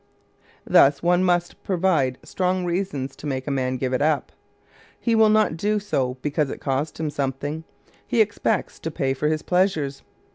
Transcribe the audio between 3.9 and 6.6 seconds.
it up. He will not do so because it